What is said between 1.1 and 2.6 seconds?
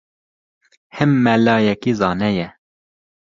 melayekî zana ye